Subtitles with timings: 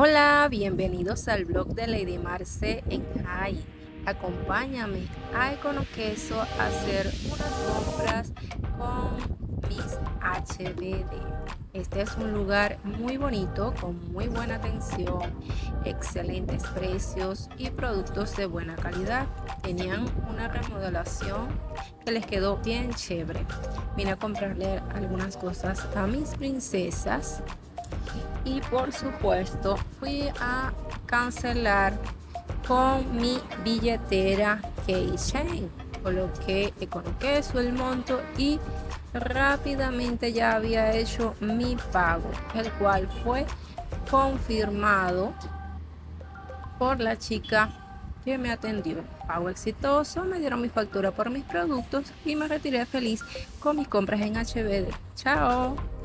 [0.00, 3.58] Hola, bienvenidos al blog de Lady Marce en High.
[4.06, 8.32] Acompáñame a Econo Queso a hacer unas compras
[8.78, 11.20] con mis HBD.
[11.72, 15.34] Este es un lugar muy bonito, con muy buena atención,
[15.84, 19.26] excelentes precios y productos de buena calidad.
[19.64, 21.48] Tenían una remodelación
[22.04, 23.44] que les quedó bien chévere.
[23.96, 27.42] Vine a comprarle algunas cosas a mis princesas
[28.48, 30.72] y por supuesto fui a
[31.06, 31.98] cancelar
[32.66, 35.70] con mi billetera Keychain.
[36.02, 38.58] Coloqué con queso el monto y
[39.12, 43.44] rápidamente ya había hecho mi pago, el cual fue
[44.10, 45.34] confirmado
[46.78, 47.70] por la chica
[48.24, 49.02] que me atendió.
[49.26, 53.22] Pago exitoso, me dieron mi factura por mis productos y me retiré feliz
[53.58, 54.94] con mis compras en HBD.
[55.16, 55.97] Chao.